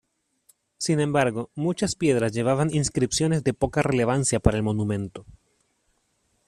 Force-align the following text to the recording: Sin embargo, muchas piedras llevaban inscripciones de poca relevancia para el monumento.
Sin 0.79 0.99
embargo, 0.99 1.51
muchas 1.53 1.93
piedras 1.95 2.31
llevaban 2.33 2.73
inscripciones 2.73 3.43
de 3.43 3.53
poca 3.53 3.83
relevancia 3.83 4.39
para 4.39 4.57
el 4.57 4.63
monumento. 4.63 5.27